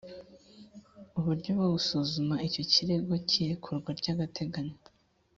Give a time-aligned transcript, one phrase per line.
[1.19, 4.77] uburyo bwo busuzuma icyo kirego cy irekurwa ry agateganyo